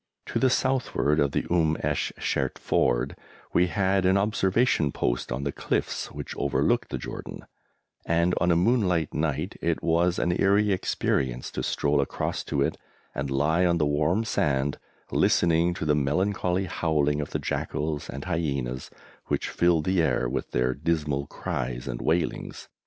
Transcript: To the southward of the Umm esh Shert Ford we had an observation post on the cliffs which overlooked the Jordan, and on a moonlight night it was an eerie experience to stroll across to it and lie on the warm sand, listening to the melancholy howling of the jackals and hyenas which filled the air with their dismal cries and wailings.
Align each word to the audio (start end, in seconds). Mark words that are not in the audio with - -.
To 0.33 0.39
the 0.39 0.49
southward 0.49 1.19
of 1.19 1.31
the 1.31 1.45
Umm 1.51 1.77
esh 1.81 2.11
Shert 2.17 2.57
Ford 2.57 3.15
we 3.53 3.67
had 3.67 4.03
an 4.03 4.17
observation 4.17 4.91
post 4.91 5.31
on 5.31 5.43
the 5.43 5.51
cliffs 5.51 6.11
which 6.11 6.35
overlooked 6.37 6.89
the 6.89 6.97
Jordan, 6.97 7.45
and 8.03 8.33
on 8.41 8.49
a 8.51 8.55
moonlight 8.55 9.13
night 9.13 9.57
it 9.61 9.83
was 9.83 10.17
an 10.17 10.35
eerie 10.41 10.71
experience 10.71 11.51
to 11.51 11.61
stroll 11.61 12.01
across 12.01 12.43
to 12.45 12.63
it 12.63 12.79
and 13.13 13.29
lie 13.29 13.63
on 13.63 13.77
the 13.77 13.85
warm 13.85 14.23
sand, 14.25 14.79
listening 15.11 15.75
to 15.75 15.85
the 15.85 15.93
melancholy 15.93 16.65
howling 16.65 17.21
of 17.21 17.29
the 17.29 17.37
jackals 17.37 18.09
and 18.09 18.25
hyenas 18.25 18.89
which 19.27 19.49
filled 19.49 19.85
the 19.85 20.01
air 20.01 20.27
with 20.27 20.49
their 20.49 20.73
dismal 20.73 21.27
cries 21.27 21.87
and 21.87 22.01
wailings. 22.01 22.69